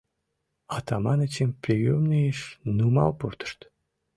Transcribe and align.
Атаманычым 0.77 1.49
приёмныйыш 1.63 2.41
нумал 2.77 3.11
пуртышт. 3.19 3.59